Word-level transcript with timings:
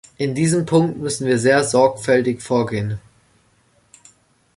In 0.17 0.33
diesem 0.33 0.65
Punkt 0.65 0.97
müssen 0.97 1.27
wir 1.27 1.37
sehr 1.37 1.63
sorgfältig 1.63 2.41
vorgehen. 2.41 2.99